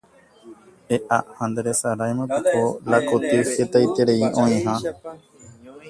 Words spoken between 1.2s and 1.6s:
ha